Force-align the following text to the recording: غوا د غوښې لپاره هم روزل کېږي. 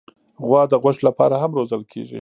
غوا 0.47 0.61
د 0.71 0.73
غوښې 0.81 1.03
لپاره 1.07 1.35
هم 1.41 1.51
روزل 1.57 1.81
کېږي. 1.91 2.19